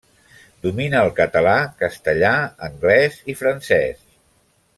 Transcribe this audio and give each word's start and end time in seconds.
Domina 0.67 1.01
el 1.07 1.11
català, 1.19 1.53
castellà, 1.83 2.33
anglès 2.71 3.21
i 3.35 3.37
francès. 3.43 4.03